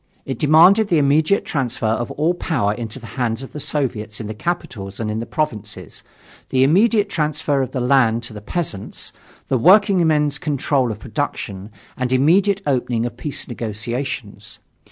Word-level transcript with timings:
It 0.25 0.39
demanded 0.39 0.87
the 0.87 0.97
immediate 0.97 1.45
transfer 1.45 1.85
of 1.85 2.09
all 2.09 2.33
power 2.33 2.73
into 2.73 2.97
the 2.97 3.05
hands 3.21 3.43
of 3.43 3.51
the 3.51 3.59
Soviets 3.59 4.19
in 4.19 4.25
the 4.25 4.33
capitals 4.33 4.99
and 4.99 5.11
in 5.11 5.19
the 5.19 5.27
provinces, 5.27 6.01
the 6.49 6.63
immediate 6.63 7.07
transfer 7.07 7.61
of 7.61 7.69
the 7.71 7.79
land 7.79 8.23
to 8.23 8.33
the 8.33 8.41
peasants, 8.41 9.13
the 9.47 9.59
workingmen's 9.59 10.39
control 10.39 10.91
of 10.91 10.97
production, 10.97 11.69
and 11.95 12.11
immediate 12.11 12.63
opening 12.65 13.05
of 13.05 13.15
peace 13.15 13.47
negotiations. 13.47 14.57